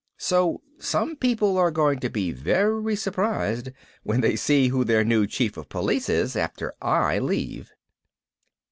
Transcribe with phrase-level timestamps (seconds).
[0.17, 3.69] So some people are going to be very surprised
[4.01, 7.71] when they see who their new Chief of Police is after I leave.